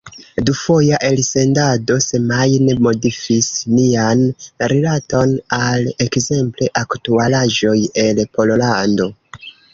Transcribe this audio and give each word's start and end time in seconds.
Dufoja 0.47 0.97
elsendado 1.11 1.95
semajne 2.05 2.75
modifis 2.85 3.51
nian 3.75 4.25
rilaton 4.73 5.37
al 5.59 5.87
ekzemple 6.07 6.73
aktualaĵoj 6.83 7.77
el 8.09 8.25
Pollando. 8.39 9.11